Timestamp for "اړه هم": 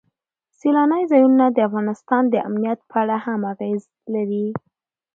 3.03-3.41